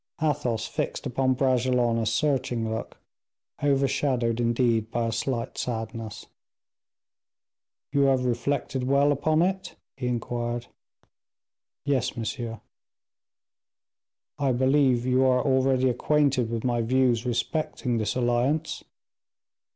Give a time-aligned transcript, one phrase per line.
[0.19, 2.97] Athos fixed upon Bragelonne a searching look,
[3.63, 6.25] overshadowed indeed by a slight sadness.
[7.91, 10.65] "You have reflected well upon it?" he inquired.
[11.85, 12.61] "Yes, monsieur."
[14.39, 18.83] "I believe you are already acquainted with my views respecting this alliance?"